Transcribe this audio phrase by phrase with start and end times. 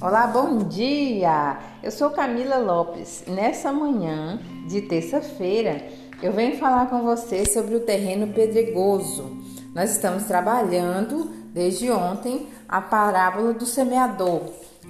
[0.00, 1.58] Olá, bom dia!
[1.82, 5.86] Eu sou Camila Lopes nessa manhã de terça-feira
[6.22, 9.36] eu venho falar com você sobre o terreno pedregoso.
[9.74, 14.42] Nós estamos trabalhando desde ontem a parábola do semeador.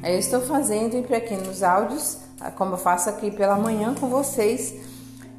[0.03, 2.19] Eu estou fazendo em pequenos áudios,
[2.57, 4.75] como eu faço aqui pela manhã com vocês.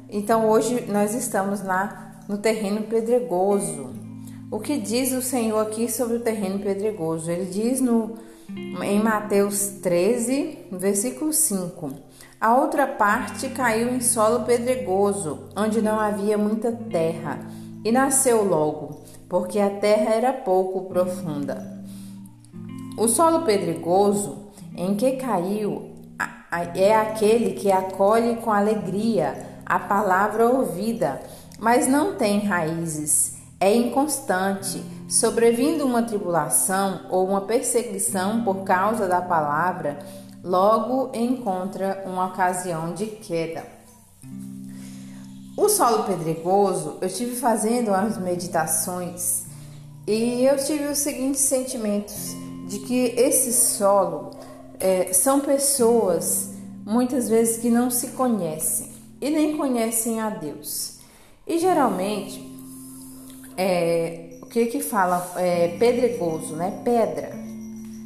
[0.08, 3.90] Então hoje nós estamos lá no terreno pedregoso.
[4.50, 7.30] O que diz o Senhor aqui sobre o terreno pedregoso?
[7.30, 8.16] Ele diz no
[8.48, 11.90] em Mateus 13, versículo 5.
[12.40, 17.38] A outra parte caiu em solo pedregoso, onde não havia muita terra,
[17.84, 21.82] e nasceu logo, porque a terra era pouco profunda.
[22.98, 25.92] O solo pedregoso em que caiu
[26.74, 31.22] é aquele que acolhe com alegria a palavra ouvida,
[31.58, 34.82] mas não tem raízes, é inconstante
[35.12, 39.98] Sobrevindo uma tribulação ou uma perseguição por causa da palavra,
[40.42, 43.62] logo encontra uma ocasião de queda.
[45.54, 49.44] O solo pedregoso, eu estive fazendo as meditações
[50.06, 52.34] e eu tive os seguintes sentimentos
[52.66, 54.30] de que esse solo
[54.80, 56.54] é, são pessoas
[56.86, 61.00] muitas vezes que não se conhecem e nem conhecem a Deus.
[61.46, 62.50] E geralmente
[63.58, 66.82] é, que que fala é, pedregoso, né?
[66.84, 67.32] Pedra.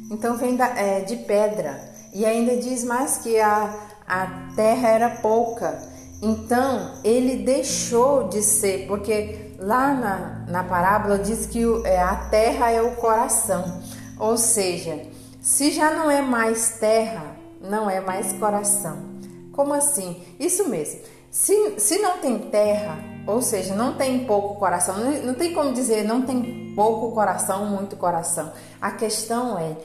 [0.09, 1.77] Então vem da, é, de pedra.
[2.13, 3.75] E ainda diz mais que a,
[4.07, 5.77] a terra era pouca.
[6.21, 12.15] Então ele deixou de ser, porque lá na, na parábola diz que o, é, a
[12.15, 13.81] terra é o coração.
[14.17, 15.01] Ou seja,
[15.41, 19.16] se já não é mais terra, não é mais coração.
[19.57, 20.23] Como assim?
[20.39, 21.01] Isso mesmo.
[21.31, 25.73] Se, se não tem terra, ou seja, não tem pouco coração, não, não tem como
[25.73, 28.53] dizer não tem pouco coração, muito coração.
[28.79, 29.75] A questão é,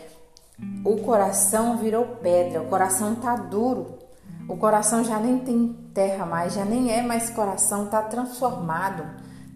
[0.84, 3.98] o coração virou pedra, o coração tá duro.
[4.46, 9.04] O coração já nem tem terra mais, já nem é mais coração, tá transformado,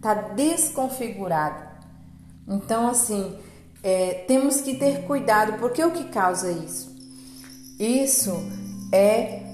[0.01, 1.63] tá desconfigurado.
[2.47, 3.37] Então, assim,
[3.83, 6.95] é, temos que ter cuidado, porque o que causa isso?
[7.77, 8.33] Isso
[8.91, 9.46] é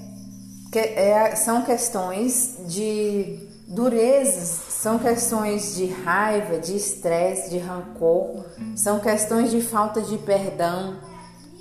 [0.74, 8.98] que é, são questões de durezas, são questões de raiva, de estresse, de rancor, são
[8.98, 10.96] questões de falta de perdão.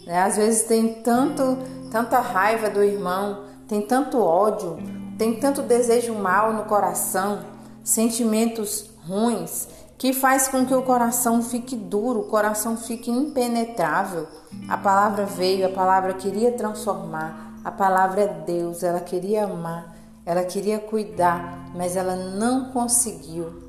[0.08, 0.20] Né?
[0.20, 1.60] Às vezes tem tanto,
[1.92, 4.80] tanta raiva do irmão, tem tanto ódio,
[5.16, 7.46] tem tanto desejo mal no coração,
[7.84, 14.28] sentimentos ruins, que faz com que o coração fique duro, o coração fique impenetrável.
[14.68, 20.44] A palavra veio, a palavra queria transformar, a palavra é Deus, ela queria amar, ela
[20.44, 23.64] queria cuidar, mas ela não conseguiu.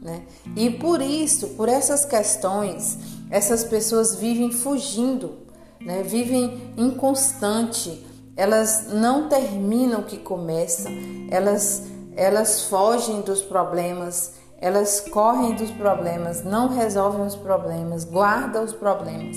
[0.00, 0.22] Né?
[0.54, 2.98] E por isso, por essas questões,
[3.30, 5.34] essas pessoas vivem fugindo,
[5.80, 6.02] né?
[6.02, 10.92] vivem inconstante, elas não terminam o que começam,
[11.30, 11.82] elas,
[12.14, 19.36] elas fogem dos problemas, elas correm dos problemas, não resolvem os problemas, guardam os problemas.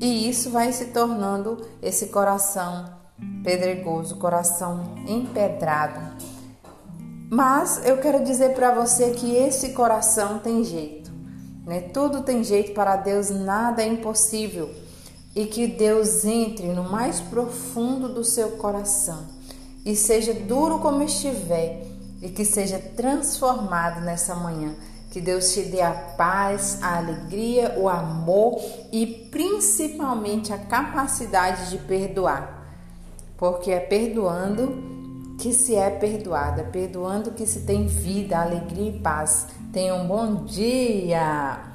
[0.00, 3.03] E isso vai se tornando esse coração
[3.42, 6.00] pedregoso, coração empedrado.
[7.30, 11.10] Mas eu quero dizer para você que esse coração tem jeito,
[11.66, 11.80] né?
[11.80, 14.70] Tudo tem jeito para Deus, nada é impossível.
[15.34, 19.26] E que Deus entre no mais profundo do seu coração
[19.84, 21.84] e seja duro como estiver
[22.22, 24.76] e que seja transformado nessa manhã.
[25.10, 28.60] Que Deus te dê a paz, a alegria, o amor
[28.92, 32.63] e principalmente a capacidade de perdoar
[33.36, 34.82] porque é perdoando
[35.38, 39.48] que se é perdoada, perdoando que se tem vida, alegria e paz.
[39.72, 41.73] Tenha um bom dia!